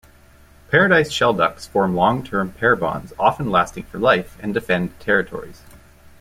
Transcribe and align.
Paradise 0.71 1.11
shelducks 1.11 1.67
form 1.69 1.93
long-term 1.93 2.53
pair 2.53 2.75
bonds, 2.75 3.13
often 3.19 3.51
lasting 3.51 3.83
for 3.83 3.99
life, 3.99 4.35
and 4.41 4.51
defend 4.51 4.99
territories. 4.99 5.61